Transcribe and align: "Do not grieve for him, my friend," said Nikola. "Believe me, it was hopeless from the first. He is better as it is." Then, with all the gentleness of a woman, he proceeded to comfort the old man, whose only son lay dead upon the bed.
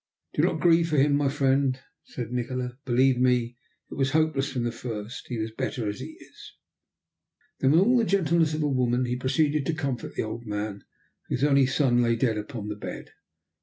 "Do 0.33 0.41
not 0.41 0.59
grieve 0.59 0.89
for 0.89 0.97
him, 0.97 1.13
my 1.13 1.29
friend," 1.29 1.79
said 2.05 2.31
Nikola. 2.31 2.79
"Believe 2.85 3.19
me, 3.19 3.55
it 3.91 3.93
was 3.93 4.13
hopeless 4.13 4.51
from 4.51 4.63
the 4.63 4.71
first. 4.71 5.27
He 5.27 5.35
is 5.35 5.51
better 5.51 5.87
as 5.87 6.01
it 6.01 6.05
is." 6.05 6.53
Then, 7.59 7.69
with 7.73 7.81
all 7.81 7.97
the 7.99 8.03
gentleness 8.05 8.55
of 8.55 8.63
a 8.63 8.67
woman, 8.67 9.05
he 9.05 9.15
proceeded 9.15 9.63
to 9.67 9.75
comfort 9.75 10.15
the 10.15 10.23
old 10.23 10.47
man, 10.47 10.85
whose 11.27 11.43
only 11.43 11.67
son 11.67 12.01
lay 12.01 12.15
dead 12.15 12.39
upon 12.39 12.67
the 12.67 12.75
bed. 12.75 13.11